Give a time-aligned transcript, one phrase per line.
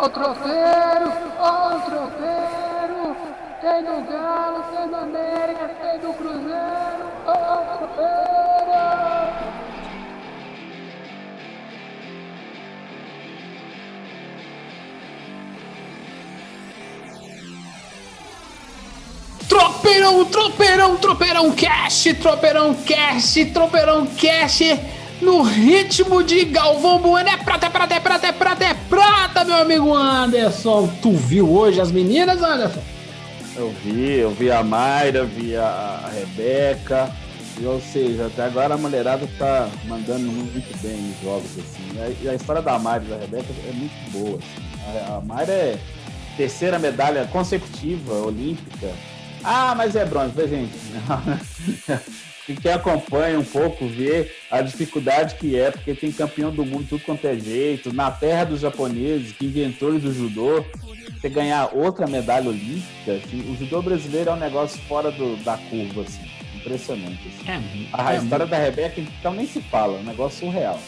[0.00, 3.16] Ó o tropeiro, ó o tropeiro.
[3.60, 7.04] Tem do Galo, tem do América, tem do Cruzeiro.
[7.26, 8.28] Ó o tropeiro.
[19.48, 24.60] Tropeirão, tropeirão, tropeirão cash, tropeirão cash, tropeirão cash,
[25.20, 27.28] no ritmo de Galvão Bueno.
[27.28, 30.88] É prata, é prata, é prata, é prata, é prata, meu amigo Anderson.
[31.02, 32.82] Tu viu hoje as meninas, Anderson?
[33.56, 37.10] Eu vi, eu vi a Mayra, vi a, Rebeca,
[37.60, 42.16] e, ou seja, até agora a mulherada tá mandando muito bem nos jogos, assim.
[42.22, 45.10] E a, história da Mayra e da Rebeca é muito boa, assim.
[45.10, 45.78] A, a Mayra é
[46.36, 48.94] terceira medalha consecutiva olímpica
[49.44, 50.78] ah, mas é bronze, gente?
[52.48, 56.86] e quem acompanha um pouco vê a dificuldade que é, porque tem campeão do mundo
[56.88, 60.64] tudo quanto é jeito, na terra dos japoneses, que inventores do judô,
[61.20, 65.56] você ganhar outra medalha olímpica, assim, o judô brasileiro é um negócio fora do, da
[65.56, 67.20] curva, assim, impressionante.
[67.28, 67.50] Assim.
[67.50, 67.60] É,
[67.92, 68.50] a, é história muito.
[68.50, 70.80] da Rebeca, então, nem se fala, é um negócio surreal.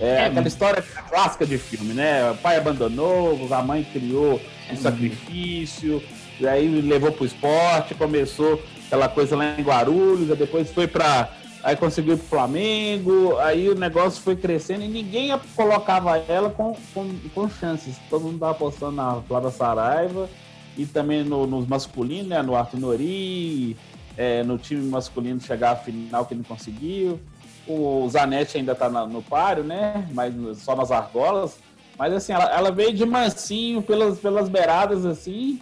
[0.00, 2.30] É, é aquela história clássica de filme, né?
[2.30, 6.00] O pai abandonou, a mãe criou um sacrifício,
[6.38, 11.28] e aí levou pro esporte, começou aquela coisa lá em Guarulhos, depois foi para
[11.62, 17.18] aí conseguiu pro Flamengo, aí o negócio foi crescendo e ninguém colocava ela com, com,
[17.34, 17.96] com chances.
[18.08, 20.28] Todo mundo tava apostando na Flávia Saraiva
[20.76, 22.40] e também no, nos masculinos, né?
[22.42, 23.76] No Arthur Nori,
[24.16, 27.20] é, no time masculino chegar à final que não conseguiu.
[27.66, 30.08] O Zanetti ainda tá na, no páreo, né?
[30.14, 31.58] Mas só nas argolas.
[31.98, 35.60] Mas assim, ela, ela veio de mansinho pelas, pelas beiradas assim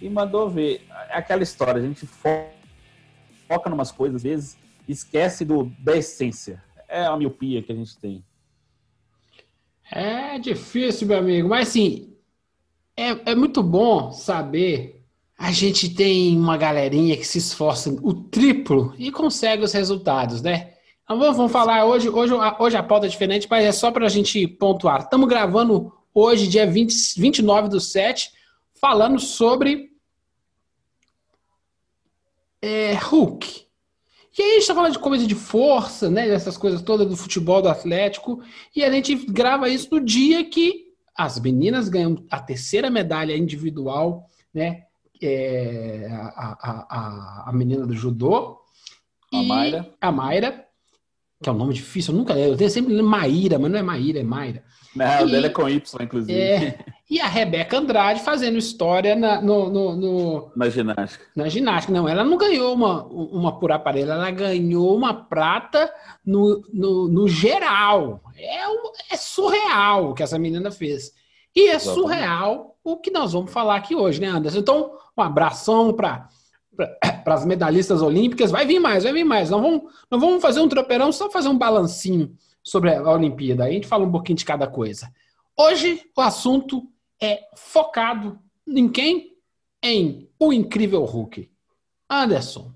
[0.00, 0.84] e mandou ver.
[1.10, 2.63] Aquela história, a gente foca
[3.68, 6.62] em umas coisas, às vezes, esquece do, da essência.
[6.88, 8.24] É a miopia que a gente tem.
[9.90, 12.14] É difícil, meu amigo, mas assim,
[12.96, 15.02] é, é muito bom saber.
[15.36, 20.74] A gente tem uma galerinha que se esforça o triplo e consegue os resultados, né?
[21.02, 24.08] Então, vamos falar hoje, hoje, hoje a pauta é diferente, mas é só para a
[24.08, 25.00] gente pontuar.
[25.00, 28.30] Estamos gravando hoje, dia 20, 29 do 7,
[28.80, 29.90] falando sobre
[32.64, 33.66] é, Hulk.
[34.36, 36.28] E aí a gente está falando de coisa de força, né?
[36.28, 38.42] Essas coisas todas do futebol, do Atlético.
[38.74, 44.28] E a gente grava isso no dia que as meninas ganham a terceira medalha individual,
[44.52, 44.84] né?
[45.22, 48.58] É, a, a, a, a menina do judô.
[49.32, 49.94] A Mayra.
[50.00, 50.64] A Mayra,
[51.42, 54.20] que é um nome difícil, eu nunca eu tenho sempre Maíra, mas não é Maíra,
[54.20, 54.64] é Mayra.
[54.96, 56.40] Não, e, dela é com Y, inclusive.
[56.40, 61.24] É, e a Rebeca Andrade fazendo história na, no, no, no, na ginástica.
[61.36, 62.08] Na ginástica, não.
[62.08, 65.92] Ela não ganhou uma, uma por aparelho, ela ganhou uma prata
[66.24, 68.22] no, no, no geral.
[68.36, 71.12] É, um, é surreal o que essa menina fez.
[71.54, 72.00] E é Exatamente.
[72.00, 74.58] surreal o que nós vamos falar aqui hoje, né, Anderson?
[74.58, 76.28] Então, um abração para
[77.22, 78.50] para as medalhistas olímpicas.
[78.50, 79.48] Vai vir mais, vai vir mais.
[79.48, 83.64] Nós vamos, nós vamos fazer um tropeirão, só fazer um balancinho sobre a Olimpíada.
[83.64, 85.08] Aí a gente fala um pouquinho de cada coisa.
[85.56, 86.82] Hoje o assunto
[87.24, 89.34] é focado em quem?
[89.82, 91.50] Em o incrível Hulk.
[92.08, 92.72] Anderson.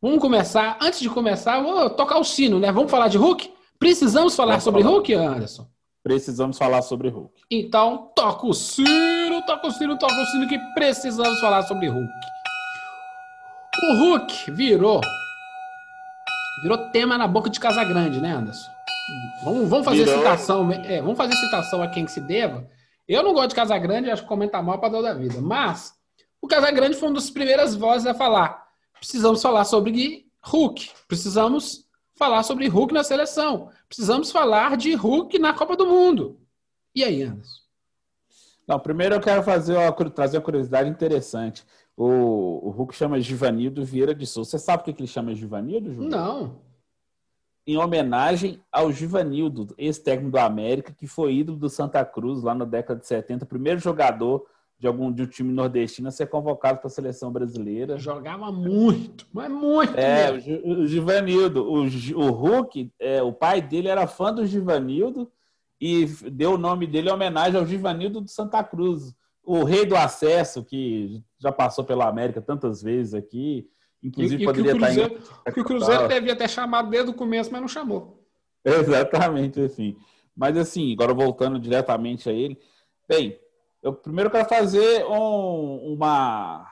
[0.00, 0.78] Vamos começar.
[0.80, 2.72] Antes de começar, vou tocar o sino, né?
[2.72, 3.52] Vamos falar de Hulk?
[3.78, 4.94] Precisamos falar sobre falar.
[4.94, 5.66] Hulk, Anderson?
[6.02, 7.42] Precisamos falar sobre Hulk.
[7.50, 12.12] Então, toca o sino, toca o sino, toca o sino que precisamos falar sobre Hulk.
[13.84, 15.00] O Hulk virou
[16.62, 18.70] virou tema na boca de Casa Grande, né, Anderson?
[19.44, 20.18] Vamos, vamos fazer virou.
[20.18, 22.66] citação, é, vamos fazer citação a quem que se deva.
[23.06, 25.40] Eu não gosto de Casagrande, acho que comenta mal para toda a vida.
[25.40, 25.94] Mas
[26.40, 28.66] o Casagrande foi uma das primeiras vozes a falar.
[28.94, 30.90] Precisamos falar sobre Hulk.
[31.08, 33.70] Precisamos falar sobre Hulk na seleção.
[33.88, 36.40] Precisamos falar de Hulk na Copa do Mundo.
[36.94, 37.62] E aí, Anderson?
[38.66, 41.64] Não, primeiro eu quero fazer uma, trazer uma curiosidade interessante.
[41.96, 44.50] O, o Hulk chama Givanildo Vieira de Souza.
[44.50, 46.10] Você sabe por que ele chama Givanildo, Júlio?
[46.10, 46.71] Não
[47.66, 52.64] em homenagem ao Givanildo, ex-técnico do América, que foi ídolo do Santa Cruz lá na
[52.64, 54.44] década de 70, primeiro jogador
[54.78, 57.98] de algum de um time nordestino a ser convocado para a seleção brasileira.
[57.98, 59.96] Jogava muito, mas muito.
[59.96, 60.82] É, mesmo.
[60.82, 65.30] o Givanildo, o, o Hulk, é, o pai dele era fã do Givanildo
[65.80, 69.14] e deu o nome dele em homenagem ao Givanildo do Santa Cruz,
[69.44, 73.68] o rei do acesso que já passou pela América tantas vezes aqui
[74.02, 75.52] Inclusive, e, poderia que o Cruzeiro, estar em...
[75.52, 78.22] que o Cruzeiro devia ter chamado desde o começo, mas não chamou.
[78.64, 79.96] Exatamente, assim.
[80.36, 82.58] Mas, assim, agora voltando diretamente a ele.
[83.08, 83.38] Bem,
[83.82, 86.66] eu primeiro quero fazer um, uma,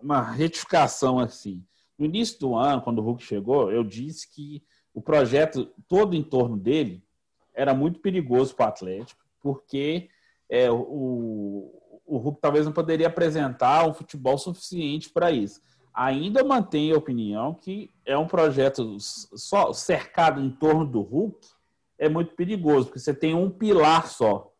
[0.00, 1.62] uma retificação, assim.
[1.98, 4.62] No início do ano, quando o Hulk chegou, eu disse que
[4.94, 7.02] o projeto todo em torno dele
[7.54, 10.08] era muito perigoso para o Atlético, porque
[10.48, 11.72] é, o,
[12.06, 15.60] o Hulk talvez não poderia apresentar um futebol suficiente para isso.
[15.92, 21.48] Ainda mantenho a opinião que é um projeto só cercado em torno do Hulk
[21.98, 24.52] é muito perigoso, porque você tem um pilar só.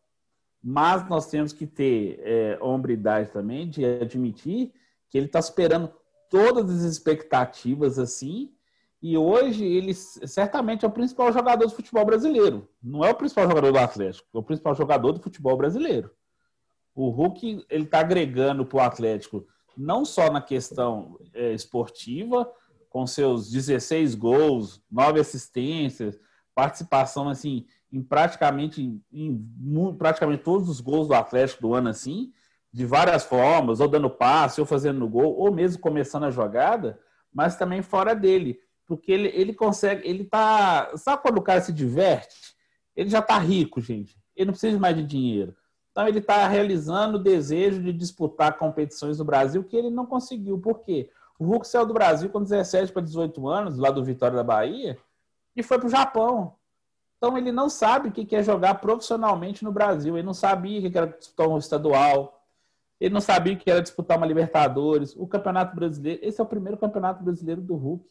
[0.63, 4.71] Mas nós temos que ter é, hombridade também de admitir
[5.09, 5.91] que ele está superando
[6.29, 8.53] todas as expectativas assim.
[9.01, 12.69] E hoje ele certamente é o principal jogador do futebol brasileiro.
[12.81, 16.11] Não é o principal jogador do Atlético, é o principal jogador do futebol brasileiro.
[16.93, 19.47] O Hulk ele está agregando para o Atlético
[19.77, 22.51] não só na questão é, esportiva,
[22.89, 26.19] com seus 16 gols, 9 assistências,
[26.53, 32.31] participação assim em praticamente em, em, praticamente todos os gols do Atlético do ano assim,
[32.71, 36.99] de várias formas, ou dando passe, ou fazendo gol, ou mesmo começando a jogada,
[37.33, 41.73] mas também fora dele, porque ele, ele consegue, ele tá, sabe quando o cara se
[41.73, 42.55] diverte?
[42.95, 44.17] Ele já tá rico, gente.
[44.35, 45.55] Ele não precisa mais de dinheiro.
[45.91, 50.57] Então ele está realizando o desejo de disputar competições no Brasil que ele não conseguiu.
[50.57, 51.09] Por quê?
[51.37, 54.97] O Hulk saiu do Brasil com 17 para 18 anos, lá do Vitória da Bahia,
[55.55, 56.55] e foi para o Japão.
[57.17, 60.17] Então ele não sabe o que é jogar profissionalmente no Brasil.
[60.17, 62.45] Ele não sabia o que era disputar um estadual.
[62.99, 65.15] Ele não sabia o que era disputar uma Libertadores.
[65.15, 66.19] O Campeonato Brasileiro.
[66.23, 68.07] Esse é o primeiro Campeonato Brasileiro do Hulk.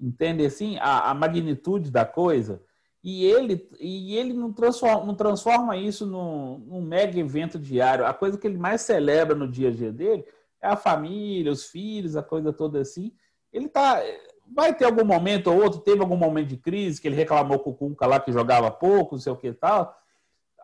[0.00, 2.62] Entende assim a, a magnitude da coisa?
[3.02, 8.04] E ele, e ele não, transforma, não transforma isso num, num, mega evento diário.
[8.04, 10.24] A coisa que ele mais celebra no dia a dia dele
[10.60, 13.12] é a família, os filhos, a coisa toda assim.
[13.52, 14.02] Ele tá.
[14.50, 17.70] Vai ter algum momento ou outro, teve algum momento de crise que ele reclamou com
[17.70, 19.94] o Cuca lá que jogava pouco, não sei o que tal.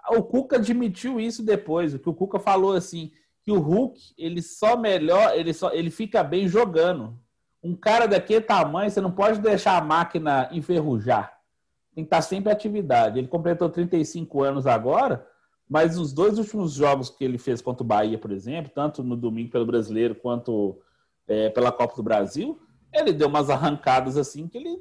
[0.08, 4.40] O Cuca admitiu isso depois, o que o Cuca falou assim, que o Hulk, ele
[4.40, 7.18] só melhor, ele só ele fica bem jogando.
[7.62, 11.33] Um cara daquele tamanho, você não pode deixar a máquina enferrujar
[11.94, 13.18] tem que estar sempre em atividade.
[13.18, 15.26] Ele completou 35 anos agora,
[15.68, 19.16] mas os dois últimos jogos que ele fez contra o Bahia, por exemplo, tanto no
[19.16, 20.78] domingo pelo Brasileiro quanto
[21.26, 22.60] é, pela Copa do Brasil,
[22.92, 24.80] ele deu umas arrancadas assim que ele,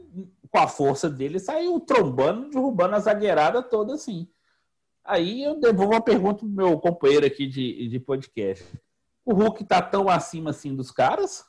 [0.49, 4.27] com a força dele, saiu trombando, derrubando a zagueirada toda assim.
[5.03, 8.65] Aí eu devolvo uma pergunta pro meu companheiro aqui de, de podcast.
[9.25, 11.45] O Hulk tá tão acima assim dos caras?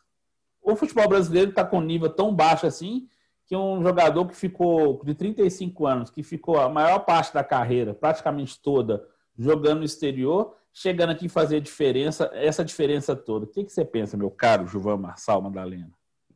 [0.62, 3.06] O futebol brasileiro tá com nível tão baixo assim
[3.54, 7.94] que um jogador que ficou de 35 anos, que ficou a maior parte da carreira,
[7.94, 9.06] praticamente toda,
[9.38, 13.44] jogando no exterior, chegando aqui fazer diferença, essa diferença toda.
[13.44, 15.92] O que, que você pensa, meu caro Juvan Marçal Madalena?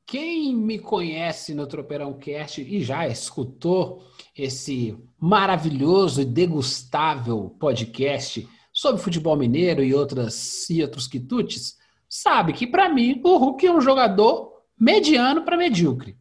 [0.06, 4.05] Quem me conhece no Tropeirão Cast e já escutou
[4.37, 11.76] esse maravilhoso e degustável podcast sobre futebol mineiro e outras e outros quitutes,
[12.09, 16.17] sabe que para mim o Hulk é um jogador mediano para medíocre.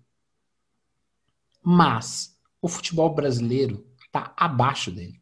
[1.70, 5.20] Mas o futebol brasileiro está abaixo dele.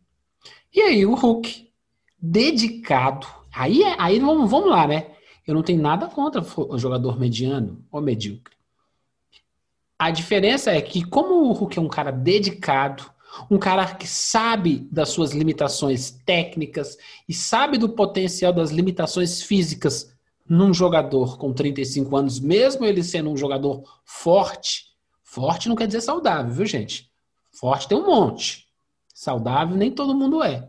[0.72, 1.72] E aí o Hulk,
[2.20, 3.26] dedicado.
[3.52, 5.08] Aí, é, aí vamos, vamos lá, né?
[5.48, 8.56] Eu não tenho nada contra o jogador mediano ou medíocre.
[9.98, 13.10] A diferença é que, como o Hulk é um cara dedicado,
[13.50, 16.96] um cara que sabe das suas limitações técnicas
[17.28, 20.16] e sabe do potencial das limitações físicas
[20.48, 24.95] num jogador com 35 anos, mesmo ele sendo um jogador forte,
[25.36, 27.12] Forte não quer dizer saudável, viu, gente?
[27.52, 28.70] Forte tem um monte.
[29.14, 30.66] Saudável nem todo mundo é.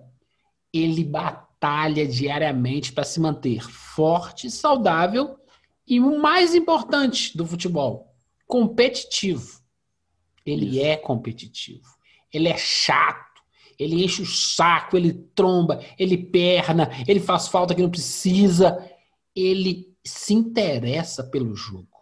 [0.73, 5.39] Ele batalha diariamente para se manter forte, saudável
[5.87, 8.13] e o mais importante do futebol,
[8.45, 9.61] competitivo.
[10.45, 11.87] Ele é competitivo.
[12.35, 13.41] Ele é chato.
[13.79, 18.85] Ele enche o saco, ele tromba, ele perna, ele faz falta que não precisa.
[19.33, 21.96] Ele se interessa pelo jogo.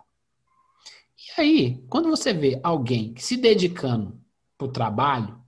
[1.37, 4.21] Aí, quando você vê alguém se dedicando
[4.57, 5.43] pro trabalho,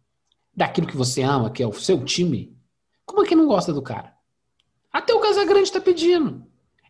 [0.55, 2.57] daquilo que você ama, que é o seu time,
[3.05, 4.14] como é que não gosta do cara?
[4.93, 6.45] Até o Casagrande está pedindo.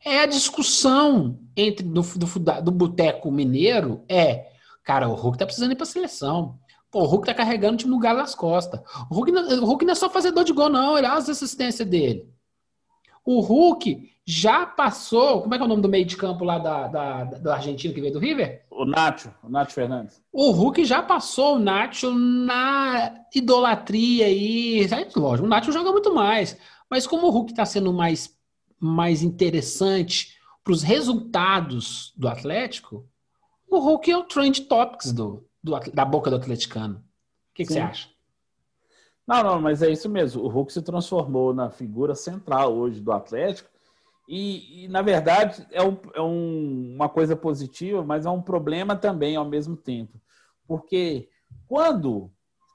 [0.04, 4.52] É a discussão entre do, do, do boteco mineiro é,
[4.84, 6.58] cara, o Hulk tá precisando ir pra seleção.
[6.90, 8.80] Pô, o Hulk tá carregando o time no galo nas costas.
[9.10, 10.92] O Hulk, não, o Hulk não é só fazedor de gol, não.
[10.94, 12.26] Olha as assistências dele.
[13.24, 15.42] O Hulk já passou.
[15.42, 17.94] Como é que é o nome do meio de campo lá da, da, da Argentina
[17.94, 18.66] que veio do River?
[18.70, 20.20] O Nacho, o Nacho Fernandes.
[20.32, 24.88] O Hulk já passou o Nacho na idolatria aí.
[25.14, 26.58] Lógico, o Nacho joga muito mais.
[26.90, 28.36] Mas como o Hulk está sendo mais,
[28.80, 33.08] mais interessante para os resultados do Atlético,
[33.70, 36.96] o Hulk é o trend topics do, do da boca do atleticano.
[36.96, 38.08] O que, que você acha?
[39.26, 40.42] Não, não, mas é isso mesmo.
[40.42, 43.75] O Hulk se transformou na figura central hoje do Atlético
[44.28, 48.96] e, e na verdade, é, um, é um, uma coisa positiva, mas é um problema
[48.96, 50.20] também ao mesmo tempo.
[50.66, 51.28] Porque
[51.68, 52.30] quando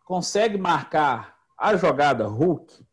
[0.05, 2.85] consegue marcar a jogada Hulk,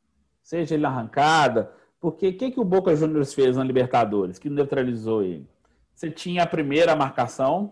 [0.42, 5.22] seja ele arrancada, porque o que, que o Boca Juniors fez na Libertadores, que neutralizou
[5.22, 5.48] ele?
[5.94, 7.70] Você tinha a primeira marcação,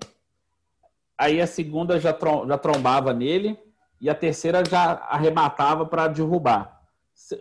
[1.16, 2.16] aí a segunda já,
[2.48, 3.58] já trombava nele,
[4.00, 6.82] e a terceira já arrematava para derrubar.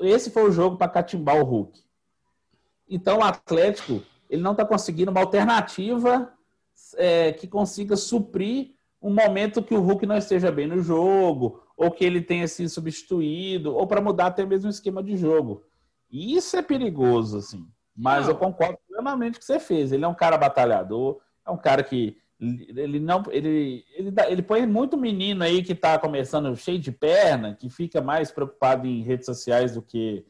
[0.02, 1.85] Esse foi o jogo para catimbar o Hulk.
[2.90, 6.32] Então o Atlético ele não está conseguindo uma alternativa
[6.98, 11.92] é, que consiga suprir um momento que o Hulk não esteja bem no jogo, ou
[11.92, 15.64] que ele tenha sido substituído, ou para mudar até mesmo o esquema de jogo.
[16.10, 17.68] E isso é perigoso, assim.
[17.96, 18.34] Mas não.
[18.34, 19.92] eu concordo plenamente com o que você fez.
[19.92, 24.66] Ele é um cara batalhador, é um cara que ele não ele, ele, ele põe
[24.66, 29.26] muito menino aí que está começando cheio de perna, que fica mais preocupado em redes
[29.26, 30.26] sociais do que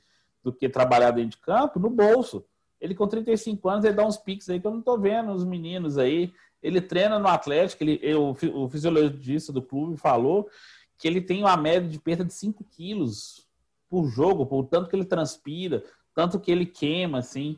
[0.46, 2.46] do que trabalhar dentro de campo, no bolso.
[2.80, 5.44] Ele com 35 anos, ele dá uns piques aí que eu não estou vendo os
[5.44, 6.32] meninos aí.
[6.62, 10.48] Ele treina no Atlético, ele, eu, o fisiologista do clube falou
[11.00, 13.48] que ele tem uma média de perda de 5 quilos
[13.90, 15.84] por jogo, por tanto que ele transpira,
[16.14, 17.58] tanto que ele queima, assim.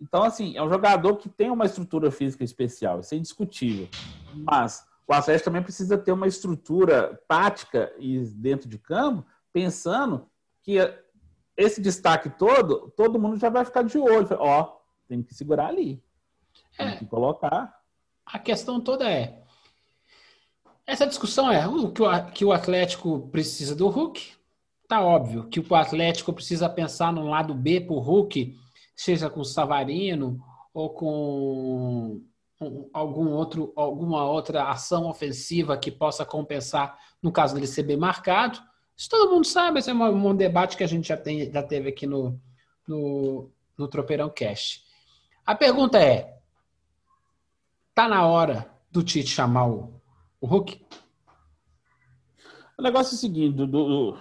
[0.00, 3.88] Então, assim, é um jogador que tem uma estrutura física especial, isso é indiscutível.
[4.34, 10.26] Mas o Atlético também precisa ter uma estrutura tática e dentro de campo, pensando
[10.64, 10.78] que
[11.56, 14.28] esse destaque todo, todo mundo já vai ficar de olho.
[14.38, 14.76] Ó,
[15.08, 16.02] tem que segurar ali.
[16.76, 17.74] Tem é, que colocar.
[18.26, 19.42] A questão toda é.
[20.86, 24.32] Essa discussão é o que, o que o Atlético precisa do Hulk.
[24.86, 28.58] Tá óbvio que o Atlético precisa pensar no lado B pro Hulk
[28.94, 30.40] seja com Savarino
[30.72, 32.22] ou com
[32.92, 38.60] algum outro, alguma outra ação ofensiva que possa compensar no caso dele ser bem marcado.
[38.96, 41.62] Isso todo mundo sabe, esse é um, um debate que a gente já, tem, já
[41.62, 42.40] teve aqui no,
[42.86, 44.84] no, no Tropeirão Cash.
[45.44, 46.38] A pergunta é:
[47.94, 50.00] tá na hora do Tite chamar o,
[50.40, 50.84] o Hulk?
[52.78, 54.18] O negócio é o seguinte, do, do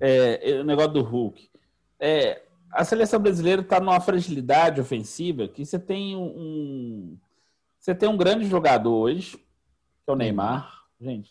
[0.00, 1.50] é, o negócio do Hulk.
[1.98, 7.16] É, a seleção brasileira está numa fragilidade ofensiva que você tem um,
[7.78, 10.84] você tem um grande jogador hoje, que é o Neymar.
[11.00, 11.30] Gente,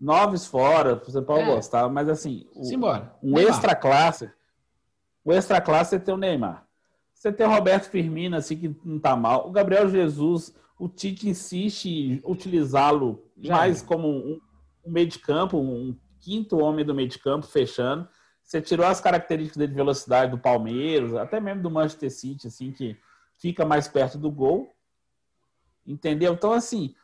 [0.00, 1.54] noves fora, você pode é.
[1.54, 2.66] gostar, mas assim, o,
[3.22, 3.52] um Neymar.
[3.52, 4.30] extra classe,
[5.24, 6.66] o extra classe você tem o Neymar.
[7.14, 9.48] Você tem o Roberto Firmino, assim, que não tá mal.
[9.48, 14.40] O Gabriel Jesus, o Tite insiste em utilizá-lo mais como um,
[14.84, 18.06] um meio de campo, um quinto homem do meio de campo, fechando.
[18.42, 22.94] Você tirou as características de velocidade do Palmeiras, até mesmo do Manchester City, assim, que
[23.38, 24.74] fica mais perto do gol.
[25.86, 26.34] Entendeu?
[26.34, 26.94] Então, assim,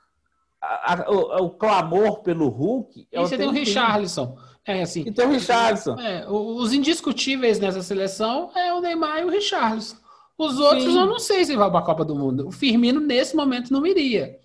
[0.60, 3.08] a, a, o, o, clamor pelo Hulk.
[3.10, 4.36] É e você tem o Richarlison.
[4.66, 5.98] É, assim, e tem o Richarlison.
[5.98, 9.96] É, os indiscutíveis nessa seleção é o Neymar e o Richarlison.
[10.36, 10.98] Os outros Sim.
[10.98, 12.48] eu não sei se vai para a Copa do Mundo.
[12.48, 14.38] O Firmino, nesse momento, não iria.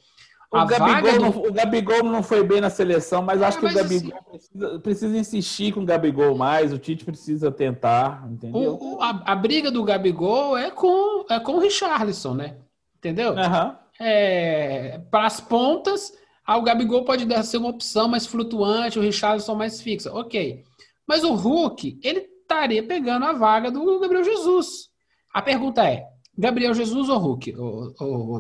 [0.52, 1.20] O Gabigol, do...
[1.20, 4.14] não, o Gabigol não foi bem na seleção, mas é, acho que mas o Gabigol
[4.18, 8.78] assim, precisa, precisa, insistir com o Gabigol mais, o Tite precisa tentar, entendeu?
[8.80, 12.56] O, a, a, briga do Gabigol é com, é com o Richarlison, né?
[12.98, 13.32] Entendeu?
[13.32, 13.76] Uhum.
[14.00, 16.12] É, para as pontas,
[16.46, 20.14] ah, o Gabigol pode ser uma opção mais flutuante, o Richarlison mais fixa.
[20.14, 20.64] Ok.
[21.08, 24.90] Mas o Hulk, ele estaria pegando a vaga do Gabriel Jesus.
[25.34, 27.56] A pergunta é: Gabriel Jesus ou Hulk?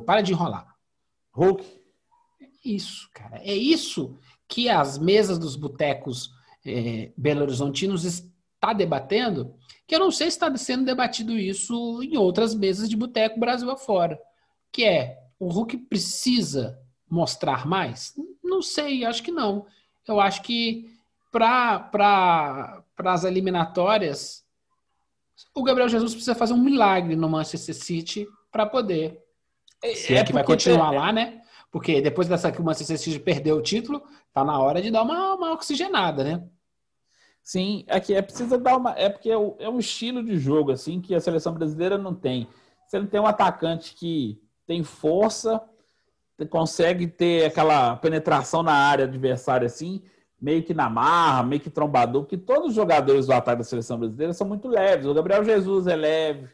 [0.06, 0.68] para de enrolar.
[1.32, 1.64] Hulk
[2.66, 3.38] isso, cara.
[3.44, 6.32] É isso que as mesas dos botecos
[6.66, 9.54] é, belo-horizontinos está debatendo,
[9.88, 13.70] que eu não sei se está sendo debatido isso em outras mesas de boteco Brasil
[13.70, 14.20] afora,
[14.72, 18.14] que é o Hulk precisa mostrar mais?
[18.44, 19.66] Não sei, acho que não.
[20.08, 20.90] Eu acho que
[21.32, 24.46] para pra, as eliminatórias,
[25.54, 29.22] o Gabriel Jesus precisa fazer um milagre no Manchester City para poder.
[29.96, 31.42] Se é, é que vai continuar lá, né?
[31.72, 34.02] Porque depois dessa que o Manchester City perdeu o título,
[34.34, 36.44] tá na hora de dar uma, uma oxigenada, né?
[37.44, 38.92] Sim, aqui é, é preciso dar uma.
[38.92, 42.48] É porque é, é um estilo de jogo assim que a seleção brasileira não tem.
[42.88, 45.62] Você não tem um atacante que tem força,
[46.50, 50.02] consegue ter aquela penetração na área adversária assim,
[50.42, 53.98] meio que na marra, meio que trombador, porque todos os jogadores do ataque da seleção
[53.98, 55.06] brasileira são muito leves.
[55.06, 56.50] O Gabriel Jesus é leve,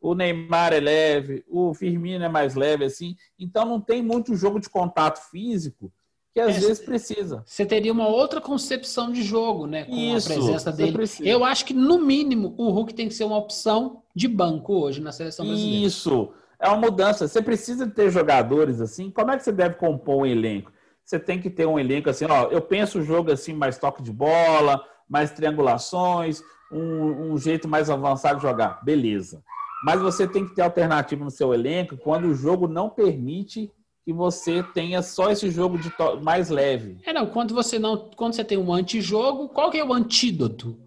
[0.00, 3.16] o Neymar é leve, o Firmino é mais leve, assim.
[3.38, 5.92] Então não tem muito jogo de contato físico
[6.32, 7.42] que às é, vezes precisa.
[7.44, 9.84] Você teria uma outra concepção de jogo, né?
[9.84, 10.92] Com Isso, a presença dele.
[10.92, 11.28] Precisa.
[11.28, 15.00] Eu acho que, no mínimo, o Hulk tem que ser uma opção de banco hoje
[15.00, 15.86] na seleção brasileira.
[15.86, 16.32] Isso.
[16.60, 17.26] É uma mudança.
[17.26, 19.10] Você precisa ter jogadores assim.
[19.10, 20.72] Como é que você deve compor um elenco?
[21.04, 22.48] Você tem que ter um elenco assim, ó.
[22.48, 27.88] Eu penso o jogo assim, mais toque de bola, mais triangulações, um, um jeito mais
[27.90, 28.84] avançado de jogar.
[28.84, 29.42] Beleza
[29.82, 33.72] mas você tem que ter alternativa no seu elenco quando o jogo não permite
[34.04, 35.90] que você tenha só esse jogo de
[36.22, 36.98] mais leve.
[37.04, 40.78] É não, quando você não, quando você tem um antijogo, qual que é o antídoto?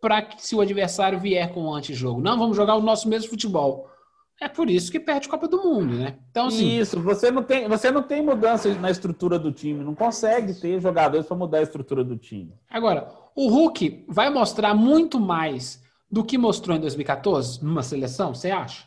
[0.00, 2.20] para que se o adversário vier com um antijogo.
[2.20, 3.88] Não, vamos jogar o nosso mesmo futebol.
[4.42, 6.18] É por isso que perde Copa do Mundo, né?
[6.28, 9.94] Então, assim, isso, você não tem, você não tem mudança na estrutura do time, não
[9.94, 12.52] consegue ter jogadores para mudar a estrutura do time.
[12.68, 15.80] Agora, o Hulk vai mostrar muito mais
[16.10, 18.84] do que mostrou em 2014 numa seleção, você acha?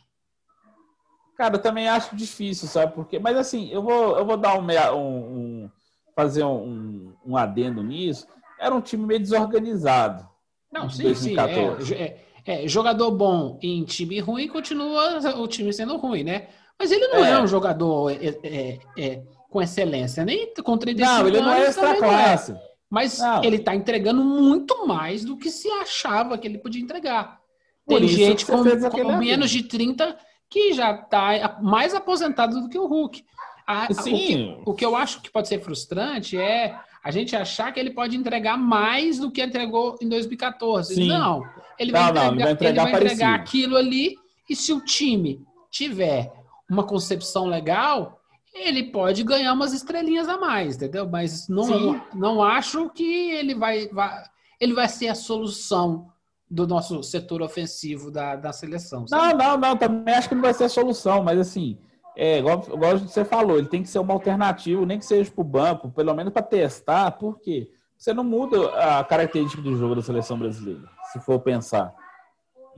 [1.37, 2.93] Cara, eu também acho difícil, sabe?
[2.93, 4.65] Porque, mas assim, eu vou, eu vou dar um,
[4.97, 5.69] um
[6.13, 8.27] fazer um, um adendo nisso.
[8.59, 10.27] Era um time meio desorganizado.
[10.69, 11.85] Não, sim, 2014.
[11.85, 11.93] sim.
[11.93, 16.47] É, é, é, jogador bom em time ruim continua o time sendo ruim, né?
[16.77, 21.11] Mas ele não é, é um jogador é, é, é com excelência, nem com 35
[21.11, 22.55] Não, ele não é extra classe.
[22.89, 23.43] Mas não.
[23.43, 27.39] ele está entregando muito mais do que se achava que ele podia entregar.
[27.87, 30.17] Tem gente com, com menos de 30
[30.49, 33.23] que já está mais aposentado do que o Hulk.
[33.65, 34.13] A, Sim.
[34.13, 37.79] O que, o que eu acho que pode ser frustrante é a gente achar que
[37.79, 40.95] ele pode entregar mais do que entregou em 2014.
[40.95, 41.07] Sim.
[41.07, 41.43] Não,
[41.77, 44.15] ele vai, não, entregar, não, vai entregar, ele vai entregar aquilo ali
[44.49, 46.33] e se o time tiver
[46.67, 48.19] uma concepção legal,
[48.55, 51.07] ele pode ganhar umas estrelinhas a mais, entendeu?
[51.07, 54.23] Mas não, não acho que ele vai, vai,
[54.59, 56.07] ele vai ser a solução
[56.49, 59.05] do nosso setor ofensivo da, da seleção.
[59.05, 59.37] Sabe?
[59.37, 61.77] Não, não, não, também acho que não vai ser a solução, mas assim,
[62.15, 65.41] é, igual, igual você falou, ele tem que ser uma alternativa, nem que seja para
[65.41, 70.01] o banco, pelo menos para testar, porque você não muda a característica do jogo da
[70.01, 71.93] seleção brasileira, se for pensar.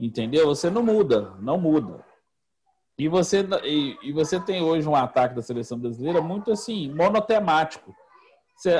[0.00, 0.46] Entendeu?
[0.46, 2.04] Você não muda, não muda.
[2.96, 7.94] E você, e, e você tem hoje um ataque da seleção brasileira muito assim, monotemático.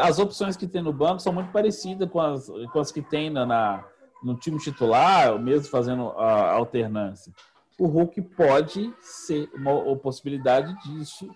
[0.02, 3.30] As opções que tem no banco são muito parecidas com as, com as que tem
[3.30, 3.84] na, na
[4.22, 7.32] no time titular, mesmo fazendo a alternância.
[7.78, 11.30] O Hulk pode ser uma, possibilidade de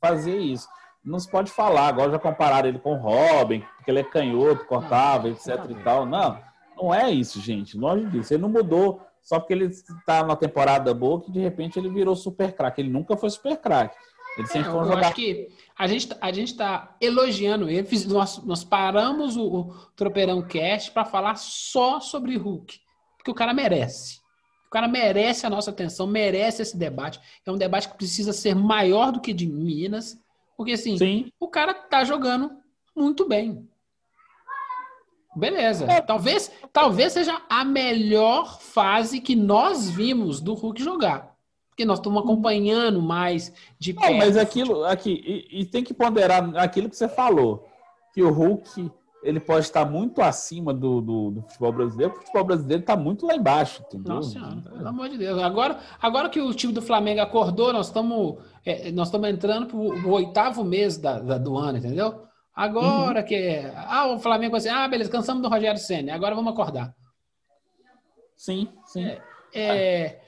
[0.00, 0.68] fazer isso.
[1.04, 4.66] Não se pode falar, agora já compararam ele com o Robin, porque ele é canhoto,
[4.66, 6.04] cortava, etc e tal.
[6.04, 6.38] Não,
[6.76, 7.76] não é isso, gente.
[7.76, 8.34] Longe disso.
[8.34, 12.14] Ele não mudou só porque ele está na temporada boa que de repente ele virou
[12.14, 12.80] super craque.
[12.80, 13.96] Ele nunca foi super craque.
[14.38, 15.04] Ele sempre é, foi um jogador.
[15.06, 17.86] Acho que a gente a gente está elogiando ele.
[18.06, 22.80] Nós, nós paramos o, o Tropeirão Cast para falar só sobre Hulk,
[23.16, 24.20] porque o cara merece.
[24.68, 27.18] O cara merece a nossa atenção, merece esse debate.
[27.44, 30.20] É um debate que precisa ser maior do que de Minas,
[30.58, 31.32] porque assim, Sim.
[31.40, 32.50] o cara tá jogando
[32.94, 33.66] muito bem.
[35.34, 35.86] Beleza.
[35.90, 36.02] É.
[36.02, 41.34] Talvez, talvez seja a melhor fase que nós vimos do Hulk jogar.
[41.70, 44.10] Porque nós estamos acompanhando mais de perto.
[44.10, 47.68] Não, mas aquilo aqui, e, e, tem que ponderar aquilo que você falou,
[48.12, 48.90] que o Hulk
[49.22, 53.26] ele pode estar muito acima do, do, do futebol brasileiro, o futebol brasileiro está muito
[53.26, 54.16] lá embaixo, entendeu?
[54.16, 55.42] Nossa senhora, pelo amor de Deus.
[55.42, 59.76] Agora, agora que o time do Flamengo acordou, nós estamos é, nós estamos entrando para
[59.76, 62.22] o oitavo mês da, da, do ano, entendeu?
[62.54, 63.26] Agora uhum.
[63.26, 63.62] que.
[63.74, 66.94] Ah, o Flamengo assim, ah, beleza, cansamos do Rogério Senna, agora vamos acordar.
[68.36, 69.04] Sim, sim.
[69.04, 69.20] É,
[69.54, 70.20] é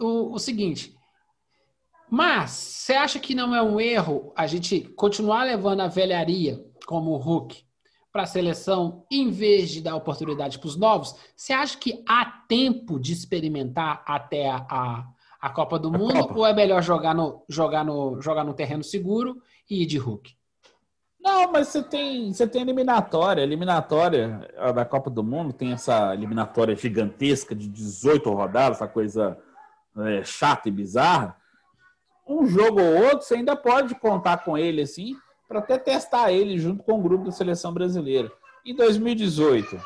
[0.00, 0.94] o, o seguinte.
[2.10, 7.12] Mas, você acha que não é um erro a gente continuar levando a velharia como
[7.12, 7.64] o Hulk
[8.12, 11.16] para a seleção em vez de dar oportunidade para os novos?
[11.34, 15.08] Você acha que há tempo de experimentar até a, a,
[15.40, 16.38] a Copa do a Mundo Copa.
[16.38, 20.36] ou é melhor jogar no, jogar, no, jogar no terreno seguro e ir de Hulk?
[21.22, 23.42] Não, mas você tem, você tem eliminatória.
[23.42, 29.38] Eliminatória da Copa do Mundo tem essa eliminatória gigantesca de 18 rodadas, essa coisa
[29.98, 31.36] é, chata e bizarra.
[32.26, 35.14] Um jogo ou outro, você ainda pode contar com ele assim,
[35.52, 38.32] para até testar ele junto com o grupo da seleção brasileira.
[38.64, 39.78] Em 2018,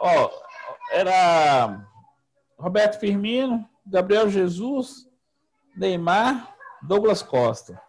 [0.00, 0.30] ó,
[0.92, 1.86] era
[2.58, 5.08] Roberto Firmino, Gabriel Jesus,
[5.74, 7.80] Neymar, Douglas Costa.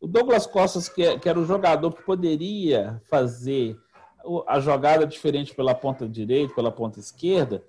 [0.00, 3.76] O Douglas Costas, que, que era o jogador que poderia fazer
[4.46, 7.64] a jogada diferente pela ponta direita, pela ponta esquerda,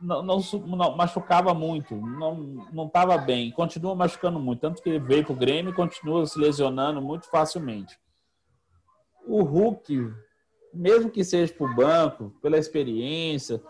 [0.00, 5.24] não, não, não machucava muito, não estava bem, continua machucando muito, tanto que ele veio
[5.24, 7.96] para o Grêmio e continua se lesionando muito facilmente.
[9.26, 10.12] O Hulk,
[10.72, 13.62] mesmo que seja para o banco, pela experiência,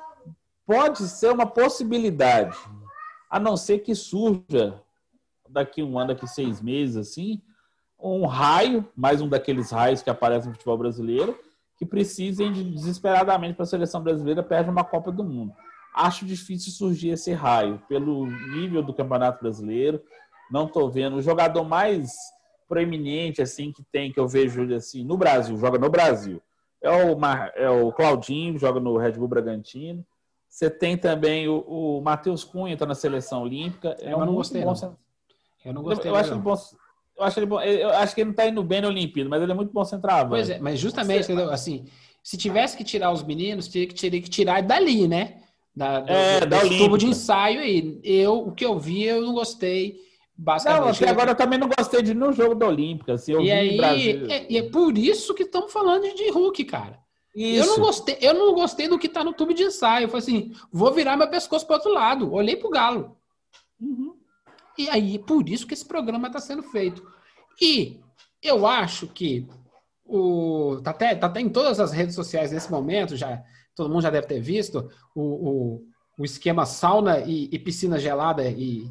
[0.66, 2.56] pode ser uma possibilidade,
[3.28, 4.80] a não ser que surja
[5.48, 7.42] daqui um ano, daqui seis meses, assim,
[7.98, 11.38] um raio, mais um daqueles raios que aparecem no futebol brasileiro,
[11.76, 15.52] que precisem de, desesperadamente para a seleção brasileira perder uma Copa do Mundo.
[15.94, 20.02] Acho difícil surgir esse raio, pelo nível do Campeonato Brasileiro.
[20.50, 21.16] Não estou vendo.
[21.16, 22.12] O jogador mais
[22.68, 26.40] proeminente assim que tem, que eu vejo assim, no Brasil, joga no Brasil,
[26.82, 30.04] é o, Mar, é o Claudinho, joga no Red Bull Bragantino.
[30.48, 33.96] Você tem também o, o Matheus Cunha, está na seleção olímpica.
[34.00, 34.62] É eu um não gostei.
[34.62, 34.74] Bom...
[34.74, 34.96] Não.
[35.64, 36.10] Eu não gostei.
[36.10, 36.56] Eu, eu acho ele bom
[37.16, 39.42] eu acho, ele bom, eu acho que ele não está indo bem na Olimpíada, mas
[39.42, 40.30] ele é muito bom centroavante.
[40.30, 41.42] Pois é, mas justamente, Você...
[41.52, 41.84] assim,
[42.22, 45.42] se tivesse que tirar os meninos, teria que, teria que tirar dali, né?
[45.74, 48.00] Da, do, É, do- da tubo de ensaio aí.
[48.02, 49.96] Eu, o que eu vi, eu não gostei.
[50.42, 51.04] Não, Basicamente.
[51.04, 53.12] até agora eu também não gostei de no jogo da Olímpica.
[53.14, 54.26] Assim, eu e vi aí, Brasil.
[54.28, 56.98] é, e é por isso que estamos falando de Hulk, cara.
[57.34, 57.66] Eu Isso.
[57.68, 60.04] não gostei, eu não gostei do que tá no tubo de ensaio.
[60.04, 62.30] Eu falei assim, vou virar meu pescoço pro outro lado.
[62.32, 63.16] Olhei pro galo.
[63.80, 64.14] Uhum.
[64.76, 67.02] E aí, por isso que esse programa está sendo feito.
[67.60, 68.00] E
[68.42, 69.46] eu acho que
[70.04, 73.42] o tá até, tá até em todas as redes sociais nesse momento, já
[73.74, 75.82] todo mundo já deve ter visto o, o,
[76.18, 78.86] o esquema sauna e, e piscina gelada e,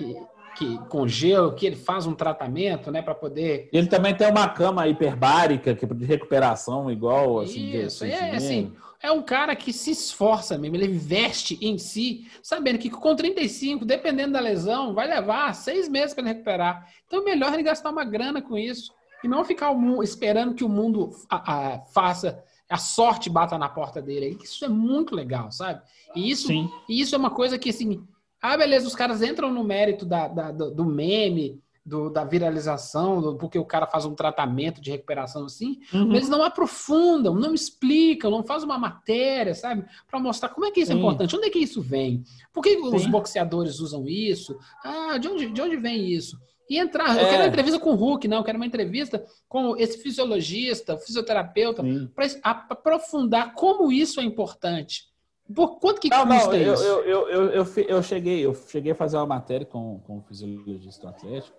[0.00, 4.30] e- que com gelo, que ele faz um tratamento, né, para poder Ele também tem
[4.30, 7.70] uma cama hiperbárica que é de recuperação igual assim.
[7.70, 8.36] de Isso, é oxigênio.
[8.36, 13.14] assim, é um cara que se esforça mesmo, ele investe em si, sabendo que com
[13.14, 16.88] 35, dependendo da lesão, vai levar seis meses para ele recuperar.
[17.06, 20.68] Então é melhor ele gastar uma grana com isso e não ficar esperando que o
[20.68, 24.38] mundo a- a- faça, a sorte bata na porta dele.
[24.42, 25.82] Isso é muito legal, sabe?
[26.16, 26.70] E isso, Sim.
[26.88, 28.02] e isso é uma coisa que, assim,
[28.46, 33.36] ah, beleza, os caras entram no mérito da, da- do, meme, do- da viralização, do-
[33.36, 36.08] porque o cara faz um tratamento de recuperação assim, Uhum.
[36.08, 39.84] mas eles não aprofundam, não explicam, não fazem uma matéria, sabe?
[40.06, 41.00] Para mostrar como é que isso é Sim.
[41.00, 42.22] importante, onde é que isso vem?
[42.52, 43.10] Por que os Sim.
[43.10, 44.58] boxeadores usam isso?
[44.84, 46.38] Ah, de onde, de onde vem isso?
[46.68, 47.28] E entrar, eu É.
[47.30, 51.82] quero uma entrevista com o Hulk, não, eu quero uma entrevista com esse fisiologista, fisioterapeuta,
[52.14, 52.26] para
[52.70, 55.04] aprofundar como isso é importante.
[55.52, 56.82] Por quanto que Não, custa não, eu, isso?
[56.84, 60.22] eu, eu, eu, eu, eu cheguei, eu cheguei a fazer uma matéria com, com o
[60.22, 61.56] fisiologista do Atlético,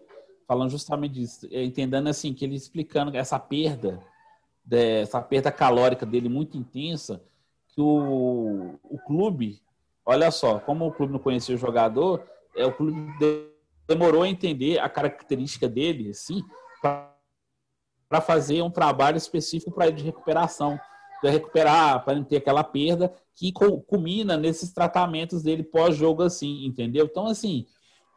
[0.47, 4.01] falando justamente disso, eh, entendendo assim, que ele explicando essa perda,
[4.63, 7.21] dessa perda calórica dele muito intensa,
[7.69, 9.61] que o, o clube,
[10.03, 12.23] olha só, como o clube não conhecia o jogador,
[12.55, 13.49] é, o clube de-
[13.87, 16.43] demorou a entender a característica dele, assim,
[16.81, 20.79] para fazer um trabalho específico para ele de recuperação
[21.23, 27.05] recuperar, para não ter aquela perda que cu- culmina nesses tratamentos dele pós-jogo assim, entendeu?
[27.05, 27.65] Então, assim,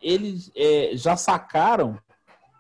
[0.01, 1.99] eles é, já sacaram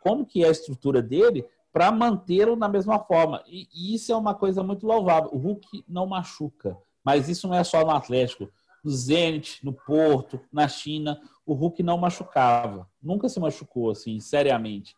[0.00, 3.42] como que é a estrutura dele para mantê-lo na mesma forma.
[3.46, 5.30] E, e isso é uma coisa muito louvável.
[5.32, 8.48] O Hulk não machuca, mas isso não é só no Atlético.
[8.82, 12.88] No Zenit, no Porto, na China, o Hulk não machucava.
[13.02, 14.96] Nunca se machucou, assim, seriamente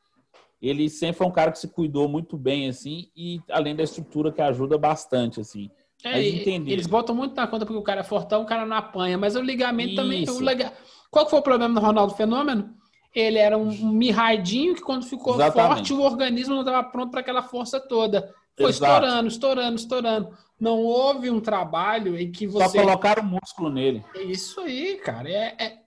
[0.61, 4.31] ele sempre foi um cara que se cuidou muito bem, assim, e além da estrutura
[4.33, 5.70] que ajuda bastante, assim.
[6.05, 6.18] É.
[6.23, 9.37] Eles botam muito na conta porque o cara é fortão, o cara não apanha, mas
[9.37, 10.23] o ligamento também.
[10.23, 10.37] Isso.
[10.38, 10.73] O lega-
[11.11, 12.70] Qual que foi o problema do Ronaldo Fenômeno?
[13.14, 15.88] Ele era um, mirradinho que quando ficou Exatamente.
[15.88, 18.33] forte, o organismo não estava pronto para aquela força toda.
[18.57, 18.92] Foi Exato.
[19.05, 20.38] estourando, estourando, estourando.
[20.61, 22.79] Não houve um trabalho em que Só você.
[22.79, 24.05] colocaram músculo nele.
[24.14, 25.29] É Isso aí, cara.
[25.29, 25.80] É, é...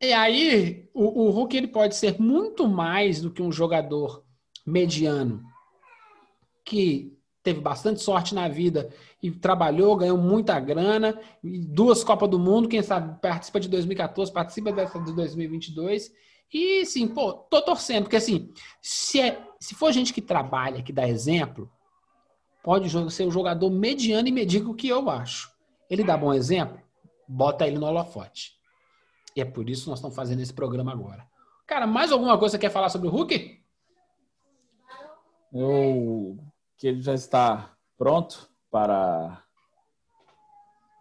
[0.00, 4.22] E aí, o, o Hulk ele pode ser muito mais do que um jogador
[4.66, 5.42] mediano
[6.64, 8.90] que teve bastante sorte na vida
[9.22, 14.72] e trabalhou, ganhou muita grana, duas Copas do Mundo, quem sabe participa de 2014, participa
[14.72, 16.12] dessa de 2022.
[16.52, 18.50] E sim, pô, tô torcendo, porque assim,
[18.82, 21.70] se, é, se for gente que trabalha, que dá exemplo,
[22.64, 25.50] pode ser um jogador mediano e medíocre que eu acho.
[25.88, 26.80] Ele dá bom exemplo,
[27.28, 28.55] bota ele no holofote.
[29.36, 31.26] E é por isso que nós estamos fazendo esse programa agora.
[31.66, 33.60] Cara, mais alguma coisa que você quer falar sobre o Hulk?
[35.52, 36.38] Eu,
[36.76, 39.42] que ele já está pronto para,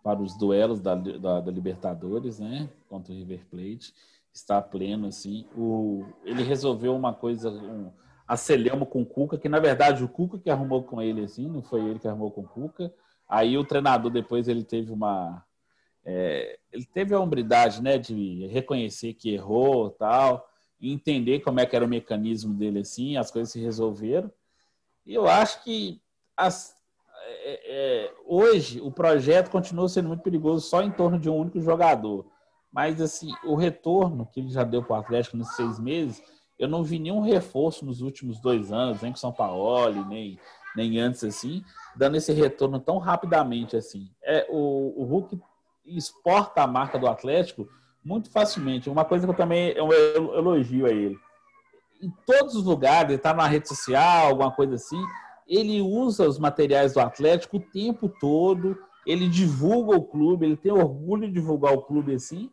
[0.04, 2.70] para os duelos da, da, da Libertadores, né?
[2.90, 3.94] Contra o River Plate.
[4.34, 5.48] Está pleno, assim.
[5.56, 7.92] O, ele resolveu uma coisa, um
[8.28, 11.62] acelhamo com o Cuca, que na verdade o Cuca que arrumou com ele, assim, não
[11.62, 12.94] foi ele que arrumou com o Cuca.
[13.28, 15.44] Aí o treinador depois ele teve uma.
[16.06, 20.48] É, ele teve a hombridade, né, de reconhecer que errou tal,
[20.80, 24.32] e entender como é que era o mecanismo dele assim, as coisas se resolveram.
[25.06, 26.02] E eu acho que
[26.38, 26.76] as-
[27.28, 27.62] é,
[28.06, 32.26] é, hoje o projeto continua sendo muito perigoso só em torno de um único jogador.
[32.72, 36.22] Mas assim, o retorno que ele já deu para o Atlético nos seis meses,
[36.60, 40.38] eu não vi nenhum reforço nos últimos dois anos, nem com São Paulo, nem,
[40.76, 41.64] nem antes assim,
[41.96, 44.12] dando esse retorno tão rapidamente assim.
[44.22, 45.40] É, o, o Hulk
[45.86, 47.68] exporta a marca do Atlético
[48.04, 48.90] muito facilmente.
[48.90, 51.18] Uma coisa que eu também eu elogio a ele
[52.02, 55.02] em todos os lugares, ele está na rede social, alguma coisa assim,
[55.48, 60.72] ele usa os materiais do Atlético o tempo todo, ele divulga o clube, ele tem
[60.72, 62.50] orgulho de divulgar o clube assim,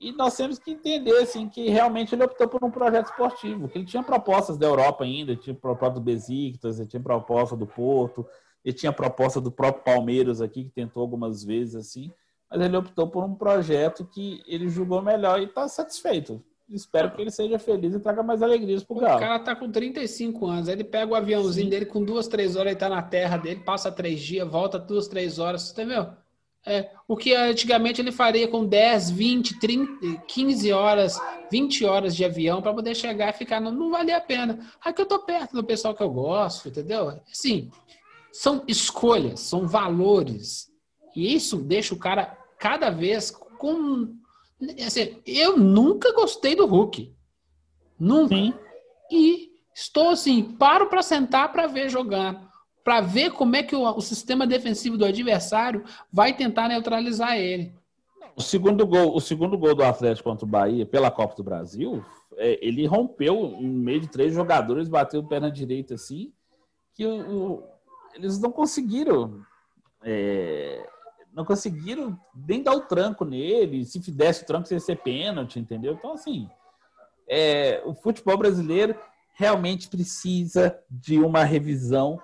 [0.00, 3.78] e nós temos que entender assim, que realmente ele optou por um projeto esportivo, que
[3.78, 7.66] ele tinha propostas da Europa ainda, ele tinha proposta do Besiktas, ele tinha proposta do
[7.66, 8.24] Porto,
[8.64, 12.12] ele tinha proposta do próprio Palmeiras aqui, que tentou algumas vezes assim,
[12.50, 16.42] mas ele optou por um projeto que ele julgou melhor e está satisfeito.
[16.70, 19.18] Espero que ele seja feliz e traga mais alegrias pro O Galo.
[19.18, 21.70] cara tá com 35 anos, aí ele pega o aviãozinho Sim.
[21.70, 25.08] dele com duas, três horas, ele tá na terra dele, passa três dias, volta duas,
[25.08, 26.08] três horas, entendeu?
[26.66, 31.18] É, o que antigamente ele faria com 10, 20, 30, 15 horas,
[31.50, 33.58] 20 horas de avião para poder chegar e ficar.
[33.58, 34.58] Não, não valia a pena.
[34.84, 37.20] Aqui eu tô perto do pessoal que eu gosto, entendeu?
[37.32, 37.70] Assim,
[38.30, 40.70] são escolhas, são valores.
[41.16, 44.14] E isso deixa o cara cada vez com.
[44.84, 47.14] Assim, eu nunca gostei do Hulk.
[47.98, 48.34] Nunca.
[48.34, 48.54] Sim.
[49.10, 52.48] E estou assim, paro para sentar para ver jogar
[52.88, 57.70] para ver como é que o, o, sistema defensivo do adversário vai tentar neutralizar ele.
[58.34, 62.02] O segundo gol, o segundo gol do Atlético contra o Bahia pela Copa do Brasil,
[62.38, 66.32] é, ele rompeu em meio de três jogadores, bateu o pé na direita assim,
[66.94, 67.64] que o, o,
[68.14, 69.42] eles não conseguiram
[70.02, 70.88] é,
[71.32, 73.84] não conseguiram nem dar o tranco nele.
[73.84, 75.94] Se desse o tranco, ia ser pênalti, entendeu?
[75.94, 76.48] Então, assim,
[77.28, 78.94] é, o futebol brasileiro
[79.34, 82.20] realmente precisa de uma revisão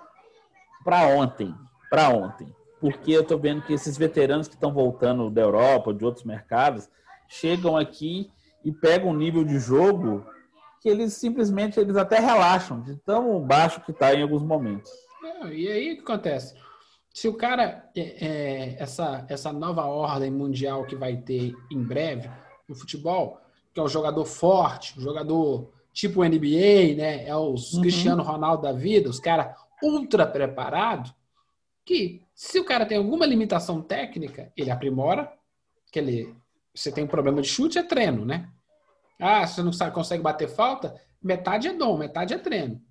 [0.83, 1.55] para ontem,
[1.89, 6.03] para ontem, porque eu estou vendo que esses veteranos que estão voltando da Europa, de
[6.03, 6.89] outros mercados,
[7.27, 8.29] chegam aqui
[8.63, 10.25] e pegam um nível de jogo
[10.81, 14.91] que eles simplesmente eles até relaxam de tão baixo que está em alguns momentos.
[15.51, 16.55] e aí o que acontece?
[17.15, 22.29] Se o cara é, é, essa essa nova ordem mundial que vai ter em breve
[22.67, 23.39] no futebol,
[23.73, 27.25] que é o jogador forte, o jogador tipo NBA, né?
[27.25, 27.81] É os uhum.
[27.83, 31.15] Cristiano Ronaldo da vida, os caras ultra preparado
[31.85, 35.31] que, se o cara tem alguma limitação técnica, ele aprimora,
[35.93, 36.35] que ele,
[36.73, 38.49] você tem um problema de chute, é treino, né?
[39.17, 42.81] Ah, você não sabe, consegue bater falta, metade é dom, metade é treino.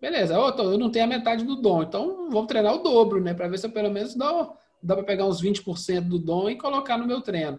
[0.00, 3.34] Beleza, eu não tenho a metade do dom, então vou treinar o dobro, né?
[3.34, 4.50] Para ver se eu pelo menos dá,
[4.82, 7.58] dá para pegar uns 20% do dom e colocar no meu treino.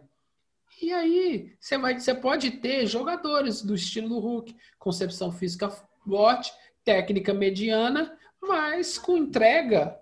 [0.82, 5.70] E aí, você, vai, você pode ter jogadores do estilo do Hulk, concepção física
[6.04, 6.52] forte,
[6.84, 9.96] técnica mediana mas com entrega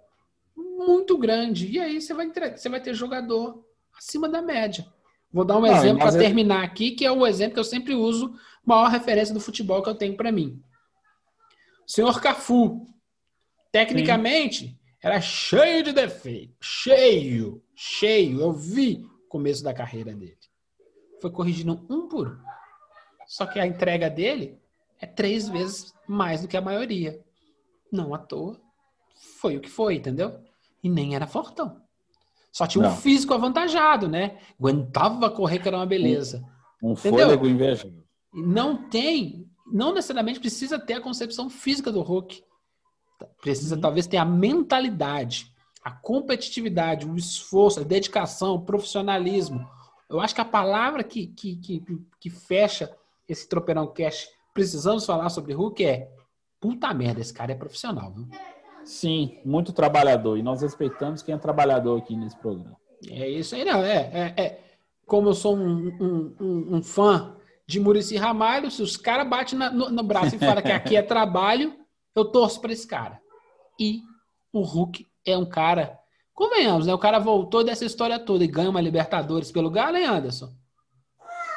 [0.55, 1.67] muito grande.
[1.67, 3.63] E aí você vai, você vai ter jogador
[3.97, 4.85] acima da média.
[5.31, 6.17] Vou dar um Não, exemplo para é...
[6.17, 8.33] terminar aqui, que é o exemplo que eu sempre uso,
[8.65, 10.63] maior referência do futebol que eu tenho para mim.
[11.89, 12.85] Senhor Cafu,
[13.71, 14.77] tecnicamente, Sim.
[15.01, 16.53] era cheio de defeito.
[16.61, 18.41] Cheio, cheio.
[18.41, 20.37] Eu vi o começo da carreira dele.
[21.19, 22.37] Foi corrigindo um por um.
[23.25, 24.61] Só que a entrega dele
[25.01, 27.19] é três vezes mais do que a maioria.
[27.91, 28.61] Não à toa.
[29.39, 30.39] Foi o que foi, entendeu?
[30.83, 31.81] E nem era fortão.
[32.51, 32.93] Só tinha não.
[32.93, 34.37] um físico avantajado, né?
[34.59, 36.45] Aguentava correr, que era uma beleza.
[36.83, 37.91] Um, um fôlego inveja.
[38.31, 42.43] Não tem, não necessariamente precisa ter a concepção física do Hulk.
[43.41, 43.81] Precisa uhum.
[43.81, 45.53] talvez ter a mentalidade,
[45.83, 49.67] a competitividade, o esforço, a dedicação, o profissionalismo.
[50.09, 51.83] Eu acho que a palavra que, que, que,
[52.19, 52.95] que fecha
[53.27, 56.11] esse tropeirão cash precisamos falar sobre Hulk é
[56.59, 58.27] Puta merda, esse cara é profissional, viu?
[58.83, 60.37] Sim, muito trabalhador.
[60.37, 62.75] E nós respeitamos quem é trabalhador aqui nesse programa.
[63.07, 63.81] É isso aí, não.
[63.81, 64.59] É, é, é.
[65.05, 67.33] como eu sou um, um, um, um fã
[67.69, 71.03] de Murici Ramalho, se os caras batem no, no, braço e falam que aqui é
[71.05, 71.75] trabalho,
[72.15, 73.21] eu torço para esse cara.
[73.79, 74.01] E
[74.51, 75.95] o Hulk é um cara.
[76.33, 76.93] Convenhamos, né?
[76.95, 80.51] O cara voltou dessa história toda e ganha uma Libertadores pelo Galo, hein, Anderson?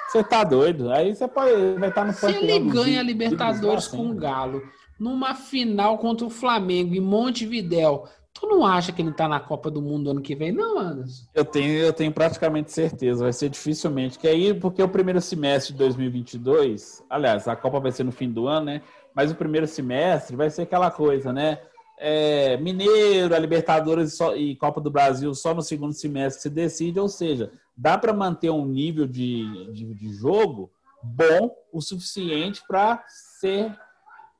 [0.06, 0.92] Você tá doido?
[0.92, 4.60] Aí você pode, vai estar tá no Se ele ganha a Libertadores com o Galo
[5.00, 8.06] numa final contra o Flamengo em Montevidéu,
[8.42, 11.26] tu não acha que ele tá na Copa do Mundo ano que vem, não, Anderson?
[11.32, 14.18] Eu tenho, eu tenho praticamente certeza, vai ser dificilmente.
[14.18, 18.28] Que aí, porque o primeiro semestre de 2022, aliás, a Copa vai ser no fim
[18.28, 18.82] do ano, né?
[19.14, 21.60] Mas o primeiro semestre vai ser aquela coisa, né?
[22.00, 26.98] É, Mineiro, a Libertadores só, e Copa do Brasil só no segundo semestre se decide,
[26.98, 33.04] ou seja, dá para manter um nível de, de, de jogo bom o suficiente para
[33.40, 33.72] ser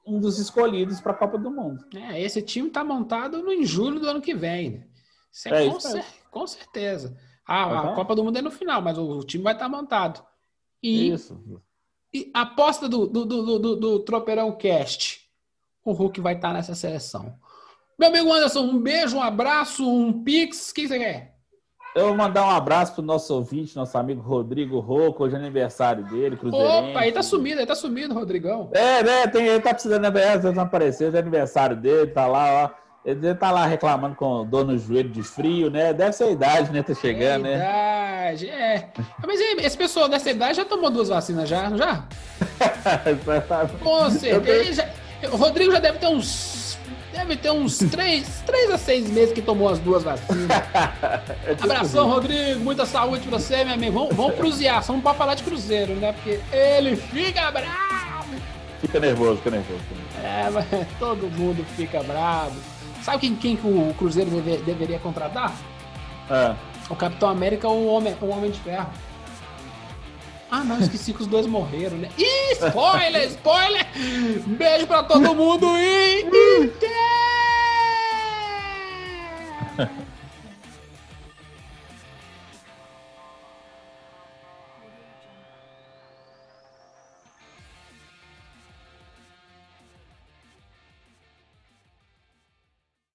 [0.05, 1.85] um dos escolhidos para a Copa do Mundo.
[1.95, 4.71] É, esse time está montado no em julho do ano que vem.
[4.71, 4.87] Né?
[5.33, 7.17] Isso é, é com, isso cer com, certeza.
[7.47, 10.25] Ah, a Copa do Mundo é no final, mas o, time vai estar tá montado.
[10.83, 11.41] E, isso.
[12.13, 15.21] E a aposta do, do, do, do, do Tropeirão Cast,
[15.85, 17.39] o Hulk vai estar tá nessa seleção.
[17.99, 21.32] Meu amigo Anderson, um beijo, um abraço, um pix, o que você quer?
[21.95, 26.03] Eu vou mandar um abraço pro nosso ouvinte, nosso amigo Rodrigo Rocco, hoje é aniversário
[26.05, 26.91] dele, Cruzeirense.
[26.91, 28.71] Opa, ele tá sumido, ele tá sumido, Rodrigão.
[28.73, 32.65] É, né, tem, ele tá precisando de ele não apareceu, é aniversário dele, tá lá,
[32.65, 32.83] ó.
[33.05, 35.93] Ele tá lá reclamando com dor no joelho de frio, né?
[35.93, 36.85] Deve ser a idade, né?
[36.85, 38.75] Tá chegando, é idade, né?
[38.75, 38.89] é.
[39.27, 42.07] Mas esse pessoal dessa idade já tomou duas vacinas já, já?
[43.83, 44.89] com certeza.
[45.33, 46.79] O Rodrigo já deve ter uns
[47.13, 50.49] Deve ter uns três, três a seis meses que tomou as duas vacinas.
[51.45, 52.61] É tipo Abração, Rodrigo.
[52.61, 53.93] Muita saúde pra você, meu amigo.
[53.99, 54.83] Vamos, vamos cruzear.
[54.83, 56.13] Só não pode falar de cruzeiro, né?
[56.13, 58.35] Porque ele fica bravo.
[58.81, 59.81] Fica nervoso, fica nervoso.
[60.23, 60.67] É, mas
[60.99, 62.57] todo mundo fica bravo.
[63.03, 65.53] Sabe quem, quem que o Cruzeiro deve, deveria contratar?
[66.31, 66.55] É.
[66.89, 68.89] O Capitão América ou o Homem, o Homem de Ferro.
[70.55, 72.11] Ah, não, esqueci que os dois morreram, né?
[72.19, 73.87] Ih, spoiler, spoiler!
[74.49, 76.27] Beijo pra todo mundo e.
[76.79, 77.42] e...